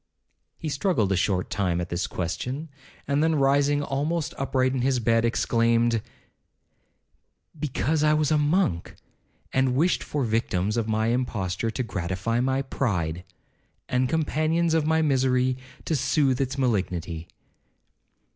[0.57, 2.69] He struggled a short time at this question,
[3.07, 6.01] and then rising almost upright in his bed, exclaimed,
[7.59, 8.95] 'Because I was a monk,
[9.53, 13.23] and wished for victims of my imposture to gratify my pride!
[13.87, 17.27] and companions of my misery, to soothe its malignity!'